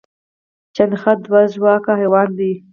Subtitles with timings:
[0.75, 2.53] چنډخه دوه ژواکه حیوان دی